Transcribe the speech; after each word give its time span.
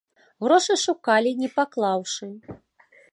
Грошы 0.45 0.77
шукалі, 0.85 1.33
не 1.43 1.49
паклаўшы. 1.57 2.31